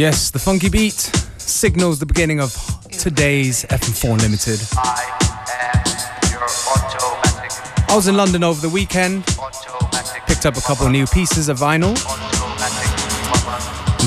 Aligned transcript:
Yes, 0.00 0.30
the 0.30 0.38
funky 0.38 0.70
beat 0.70 0.94
signals 1.36 1.98
the 1.98 2.06
beginning 2.06 2.40
of 2.40 2.56
today's 2.90 3.66
FM4 3.66 4.14
Unlimited. 4.14 4.58
I 7.86 7.94
was 7.94 8.08
in 8.08 8.16
London 8.16 8.42
over 8.42 8.62
the 8.62 8.70
weekend, 8.70 9.26
picked 10.26 10.46
up 10.46 10.56
a 10.56 10.62
couple 10.62 10.88
new 10.88 11.06
pieces 11.08 11.50
of 11.50 11.58
vinyl. 11.58 11.92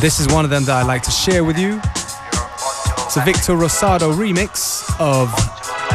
This 0.01 0.19
is 0.19 0.27
one 0.29 0.43
of 0.45 0.49
them 0.49 0.63
that 0.63 0.77
I 0.77 0.81
like 0.81 1.03
to 1.03 1.11
share 1.11 1.43
with 1.43 1.59
you. 1.59 1.79
It's 3.05 3.17
a 3.17 3.21
Victor 3.23 3.53
Rosado 3.53 4.15
remix 4.15 4.89
of 4.99 5.31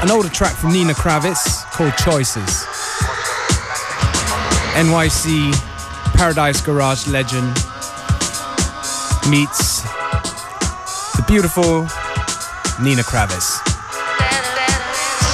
an 0.00 0.12
older 0.12 0.28
track 0.28 0.54
from 0.54 0.72
Nina 0.74 0.92
Kraviz 0.92 1.64
called 1.72 1.96
Choices. 1.96 2.64
NYC 4.78 5.52
Paradise 6.14 6.60
Garage 6.60 7.08
legend 7.08 7.52
meets 9.28 9.77
beautiful 11.28 11.82
Nina 12.82 13.02
Kraviz. 13.02 13.60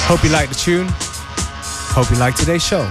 Hope 0.06 0.24
you 0.24 0.30
like 0.30 0.48
the 0.48 0.54
tune. 0.54 0.88
Hope 1.94 2.10
you 2.10 2.16
like 2.16 2.34
today's 2.34 2.66
show. 2.66 2.90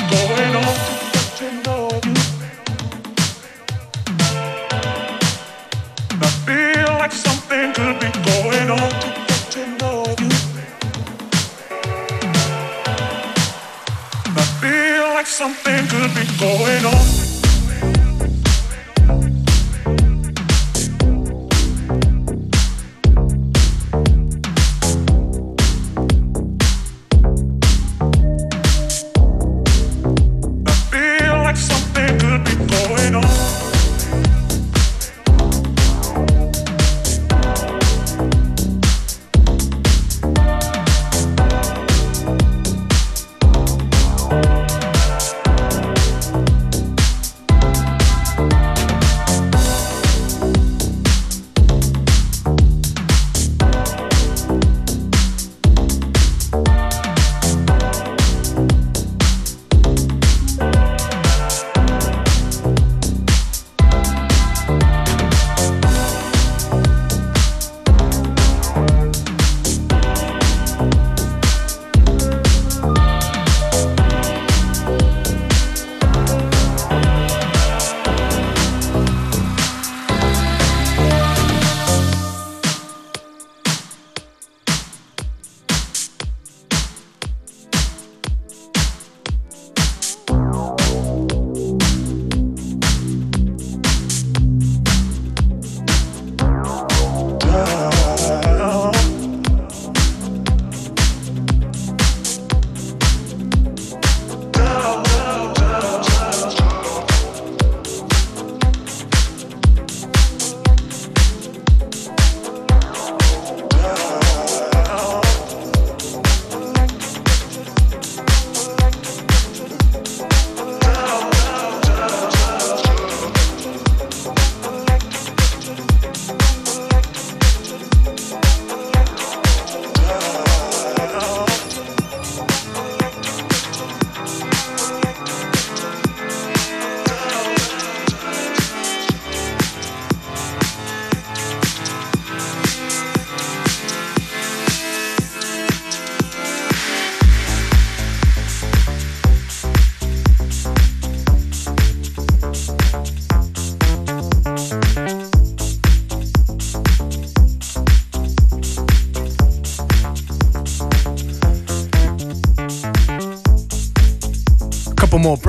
Yeah. 0.00 0.23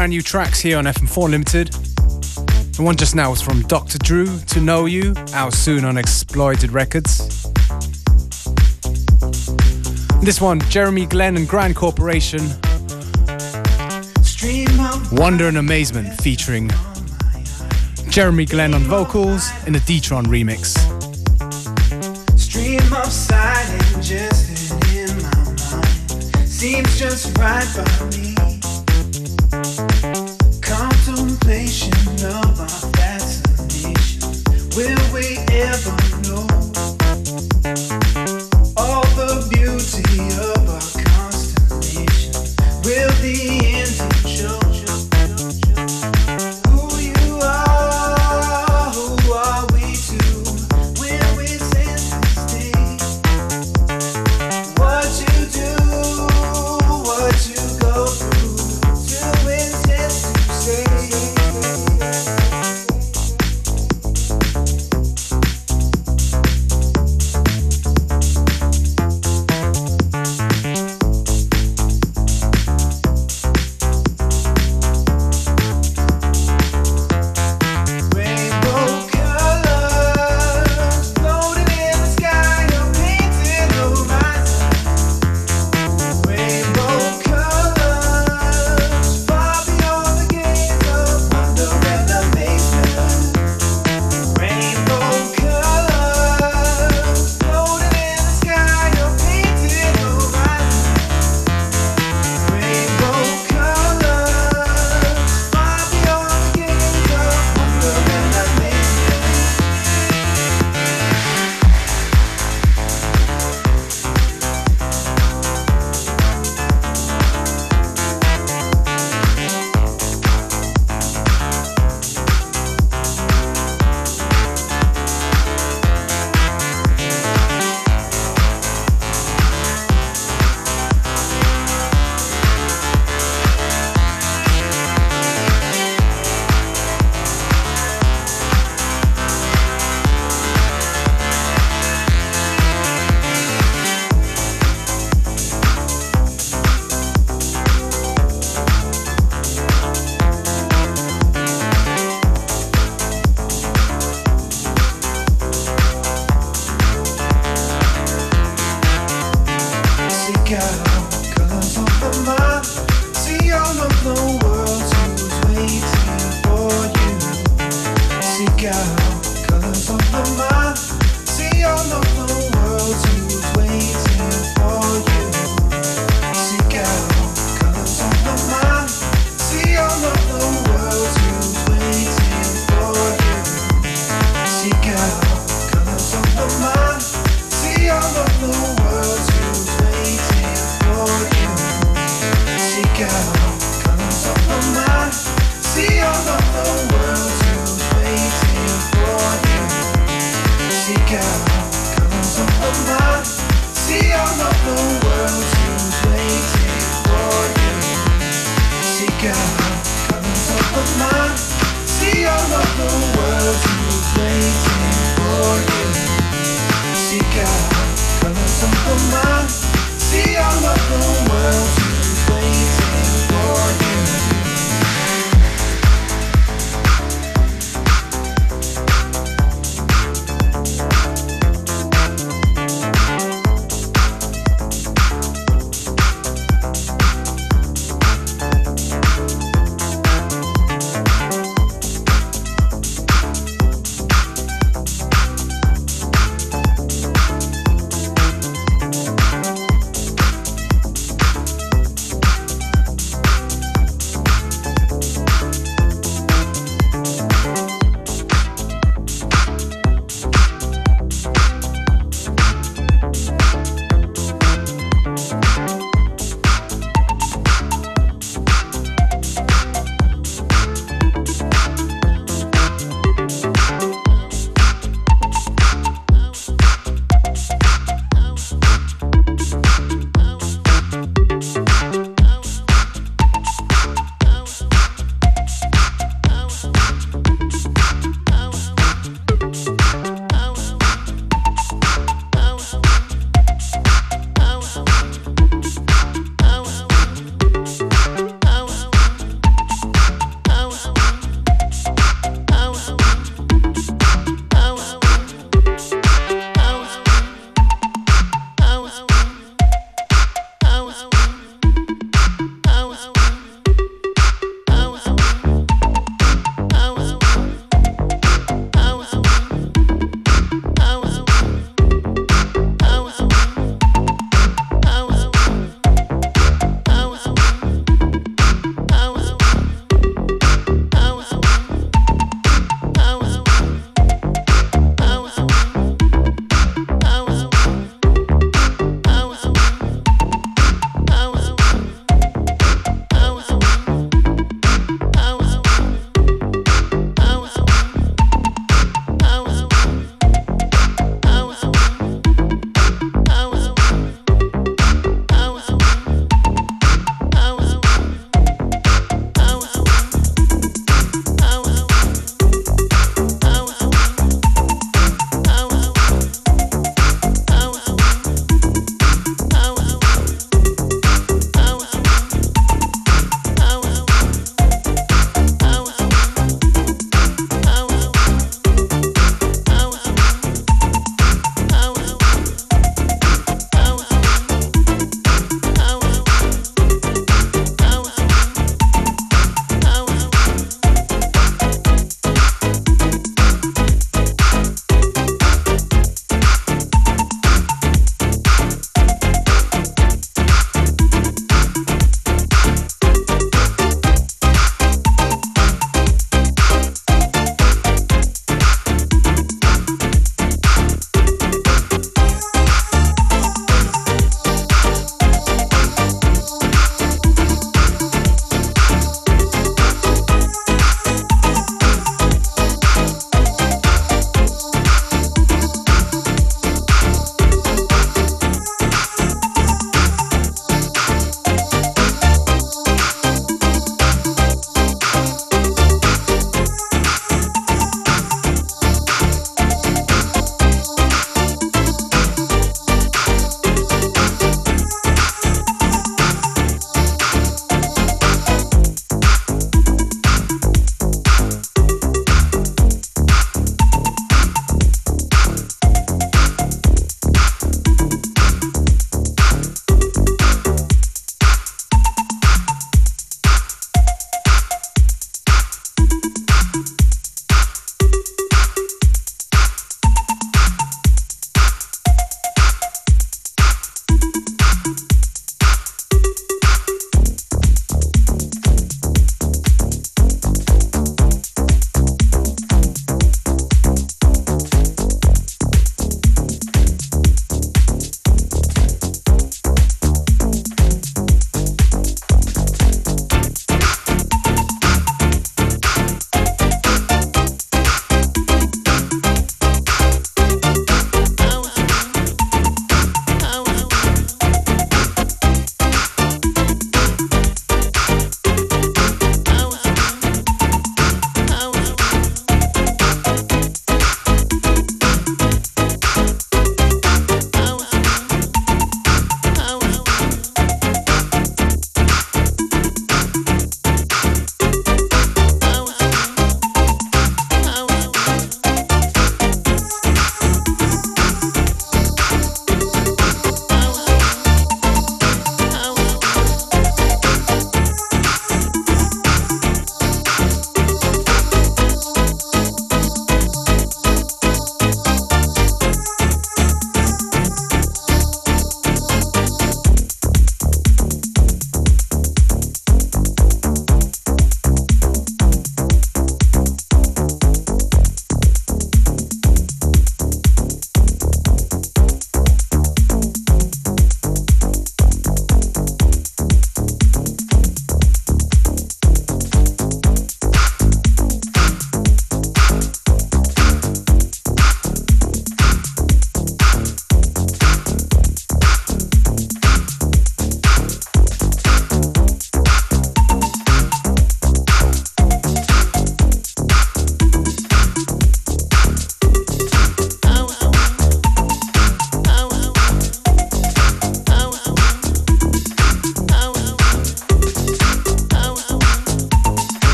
Brand 0.00 0.12
new 0.12 0.22
tracks 0.22 0.58
here 0.58 0.78
on 0.78 0.86
FM4 0.86 1.26
Unlimited. 1.26 1.72
The 2.72 2.82
one 2.82 2.96
just 2.96 3.14
now 3.14 3.28
was 3.28 3.42
from 3.42 3.60
Dr. 3.64 3.98
Drew, 3.98 4.38
To 4.46 4.58
Know 4.58 4.86
You, 4.86 5.12
out 5.34 5.52
soon 5.52 5.84
on 5.84 5.98
Exploited 5.98 6.72
Records. 6.72 7.42
This 10.22 10.40
one, 10.40 10.60
Jeremy 10.70 11.04
Glenn 11.04 11.36
and 11.36 11.46
Grand 11.46 11.76
Corporation. 11.76 12.40
Wonder 15.12 15.48
and 15.48 15.58
Amazement 15.58 16.18
featuring 16.22 16.70
Jeremy 18.08 18.46
Glenn 18.46 18.72
on 18.72 18.80
vocals 18.84 19.50
in 19.66 19.74
a 19.74 19.80
Detron 19.80 20.24
remix. 20.24 20.78
Seems 26.46 26.98
just 26.98 27.36
right 27.36 27.68
by 27.76 28.16
me. 28.16 28.29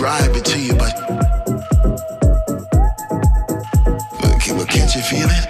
Describe 0.00 0.34
it 0.34 0.44
to 0.46 0.58
you, 0.58 0.72
but, 0.76 0.94
but 4.56 4.66
can't 4.66 4.94
you 4.94 5.02
feel 5.02 5.28
it? 5.28 5.46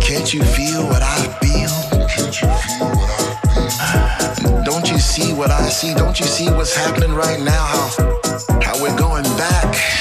Can't 0.00 0.34
you 0.34 0.42
feel 0.42 0.82
what 0.88 1.02
I 1.04 1.28
feel? 1.40 1.70
Don't 4.64 4.90
you 4.90 4.98
see 4.98 5.32
what 5.34 5.52
I 5.52 5.68
see? 5.68 5.94
Don't 5.94 6.18
you 6.18 6.26
see 6.26 6.50
what's 6.50 6.74
happening 6.74 7.14
right 7.14 7.40
now? 7.40 7.64
How, 7.64 7.88
how 8.60 8.82
we're 8.82 8.98
going 8.98 9.22
back? 9.22 9.91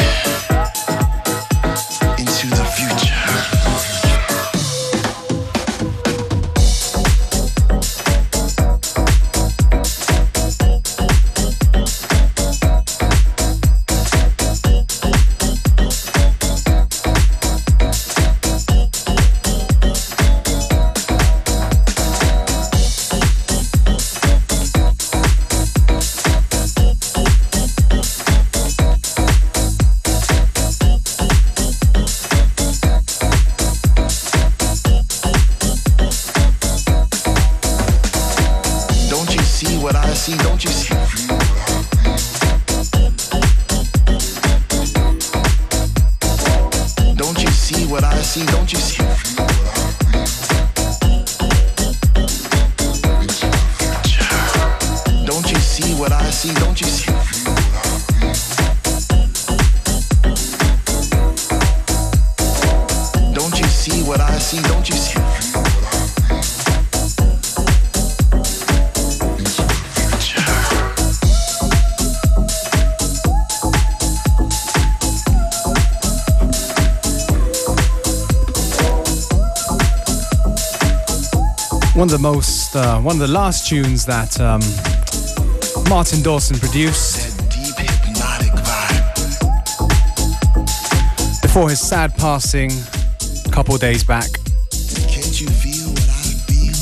One 81.93 82.05
of 82.05 82.11
the 82.11 82.19
most, 82.19 82.75
uh, 82.75 82.99
one 83.01 83.15
of 83.15 83.19
the 83.19 83.27
last 83.27 83.67
tunes 83.67 84.05
that 84.05 84.39
um, 84.39 84.61
Martin 85.89 86.21
Dawson 86.21 86.57
produced. 86.57 87.37
Before 91.41 91.69
his 91.69 91.81
sad 91.81 92.15
passing 92.15 92.71
a 93.45 93.51
couple 93.51 93.77
days 93.77 94.03
back. 94.03 94.29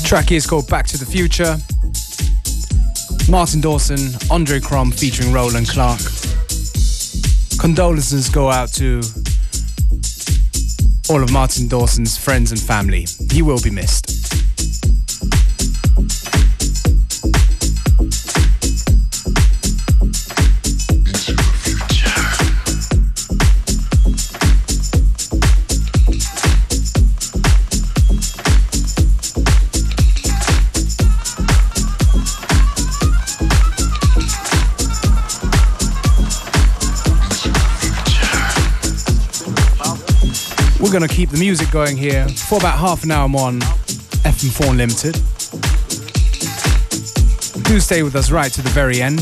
Track 0.04 0.30
is 0.30 0.46
called 0.46 0.68
Back 0.68 0.86
to 0.88 0.98
the 0.98 1.06
Future. 1.06 1.56
Martin 3.28 3.60
Dawson, 3.60 3.98
Andre 4.30 4.60
Crom 4.60 4.92
featuring 4.92 5.32
Roland 5.32 5.68
Clark. 5.68 6.00
Condolences 7.58 8.28
go 8.28 8.48
out 8.48 8.72
to 8.74 9.02
all 11.08 11.22
of 11.22 11.32
Martin 11.32 11.66
Dawson's 11.66 12.16
friends 12.16 12.52
and 12.52 12.60
family. 12.60 13.06
He 13.32 13.42
will 13.42 13.60
be 13.60 13.70
missed. 13.70 14.09
Going 41.00 41.08
to 41.08 41.16
keep 41.16 41.30
the 41.30 41.38
music 41.38 41.70
going 41.70 41.96
here 41.96 42.28
for 42.28 42.58
about 42.58 42.78
half 42.78 43.04
an 43.04 43.10
hour 43.10 43.26
more 43.26 43.46
on 43.46 43.60
FM4 43.60 44.68
Unlimited. 44.68 45.14
Do 47.64 47.80
stay 47.80 48.02
with 48.02 48.14
us 48.16 48.30
right 48.30 48.52
to 48.52 48.60
the 48.60 48.68
very 48.68 49.00
end. 49.00 49.20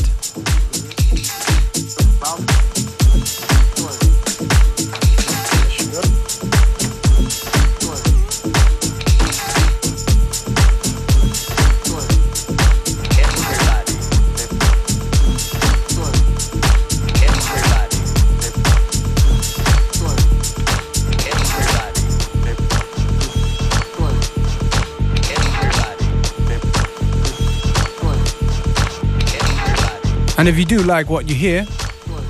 And 30.39 30.47
if 30.47 30.57
you 30.57 30.63
do 30.63 30.81
like 30.83 31.09
what 31.09 31.27
you 31.27 31.35
hear, 31.35 31.67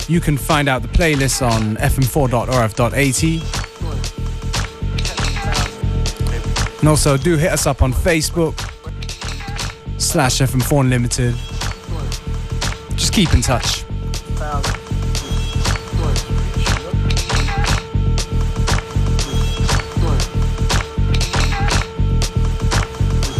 you 0.07 0.19
can 0.19 0.35
find 0.35 0.67
out 0.67 0.81
the 0.81 0.87
playlist 0.87 1.45
on 1.47 1.75
fm4.orf.at. 1.75 3.23
And 6.79 6.89
also 6.89 7.17
do 7.17 7.37
hit 7.37 7.51
us 7.51 7.67
up 7.67 7.83
on 7.83 7.93
Facebook 7.93 8.57
slash 9.99 10.39
FM4 10.39 10.81
Unlimited. 10.81 11.35
Just 12.97 13.13
keep 13.13 13.31
in 13.31 13.41
touch. 13.41 13.85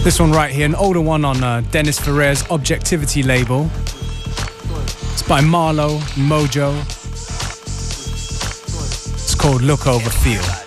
This 0.03 0.19
one 0.19 0.32
right 0.32 0.51
here, 0.51 0.67
an 0.67 0.75
older 0.75 1.01
one 1.01 1.25
on 1.25 1.43
uh, 1.43 1.62
Dennis 1.71 1.97
Ferrer's 1.99 2.43
Objektivity 2.51 3.23
label 3.23 3.71
by 5.29 5.41
Marlo 5.41 5.99
Mojo. 6.15 6.75
It's 9.13 9.35
called 9.35 9.61
Look 9.61 9.85
Over 9.85 10.09
Feel. 10.09 10.58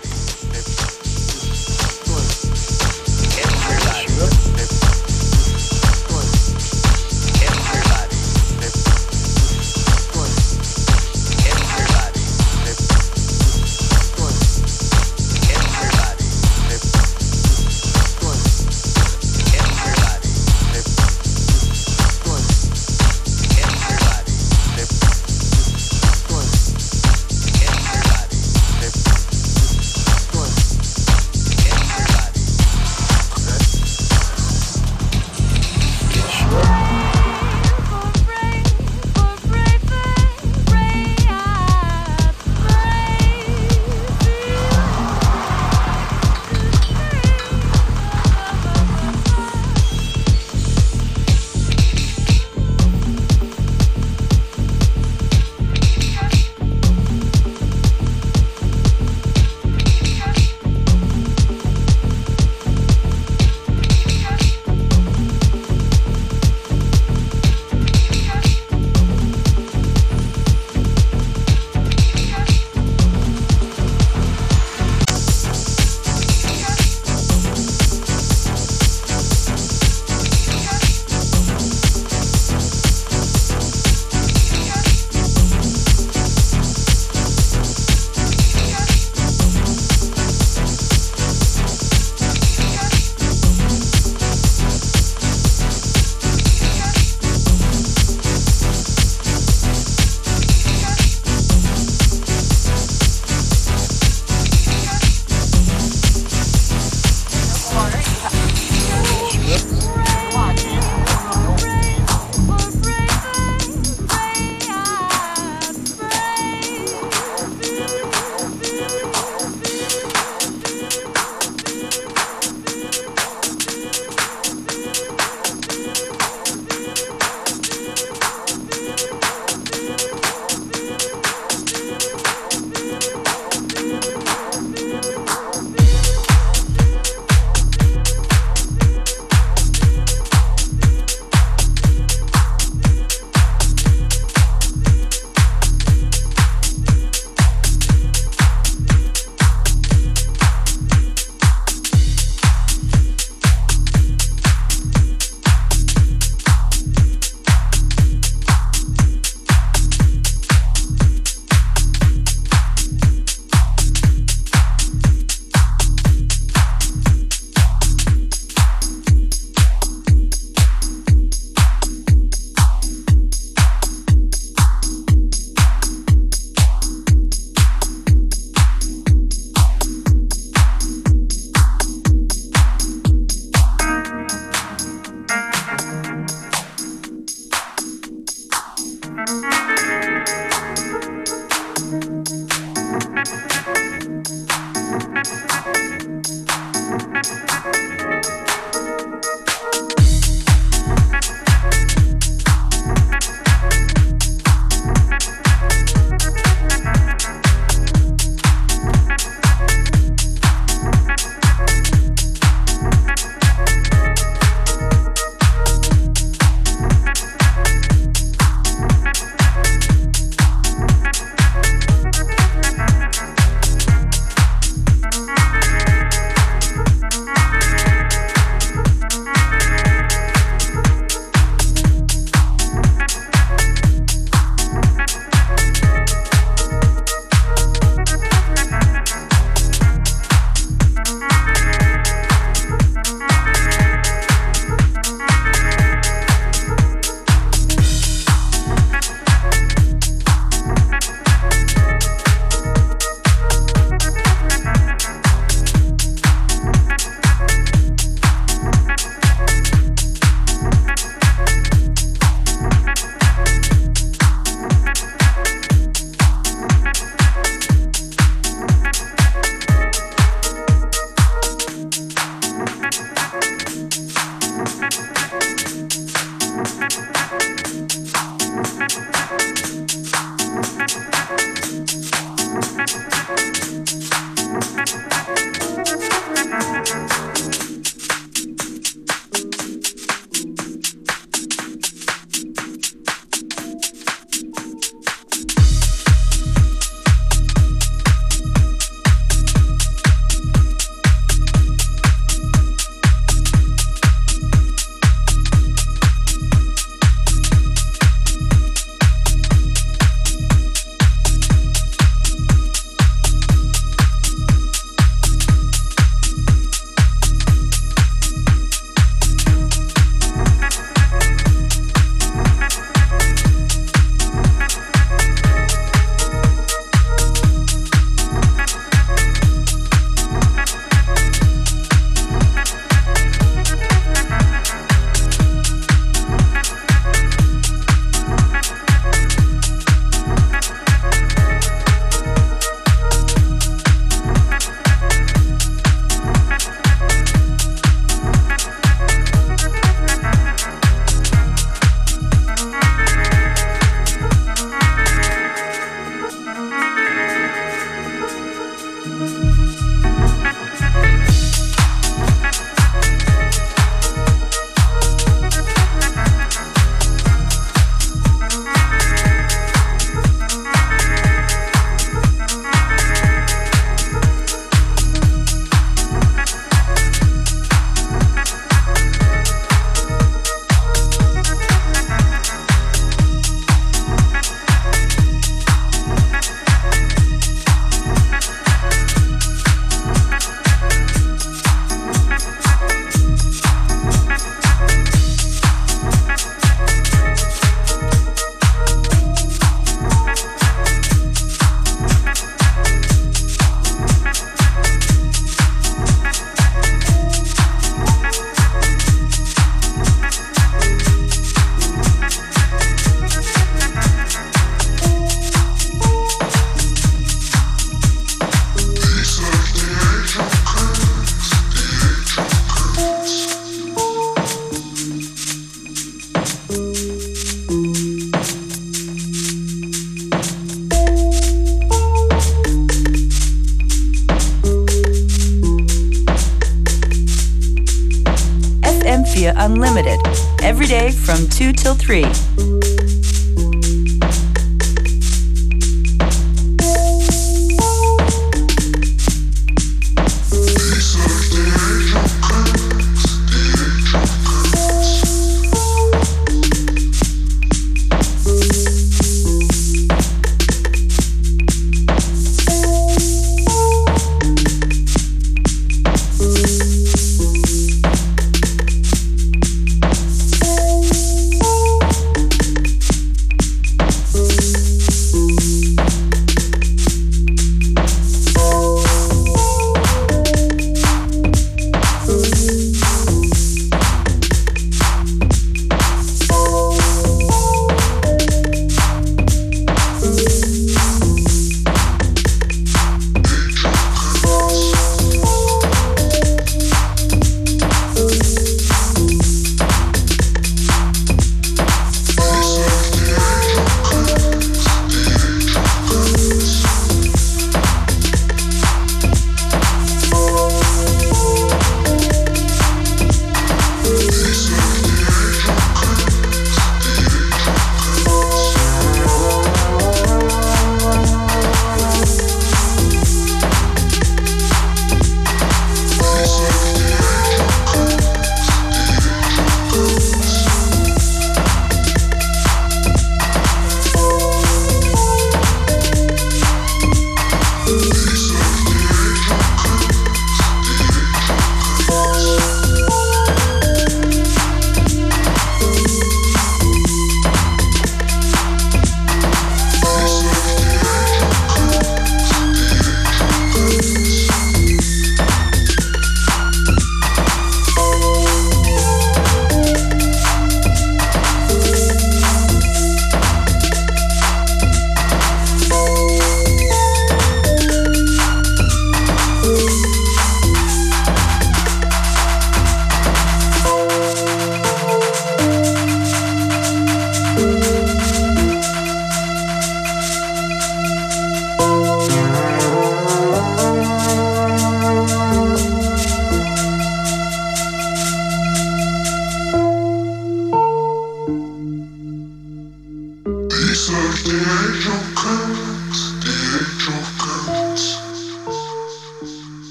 From 441.93 441.99
2 441.99 442.05
till 442.05 442.22
3. 442.22 442.22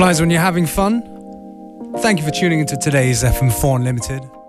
Flies 0.00 0.18
when 0.18 0.30
you're 0.30 0.40
having 0.40 0.64
fun. 0.64 1.02
Thank 1.98 2.20
you 2.20 2.24
for 2.24 2.30
tuning 2.30 2.60
into 2.60 2.74
today's 2.74 3.22
FM4 3.22 3.76
Unlimited. 3.76 4.39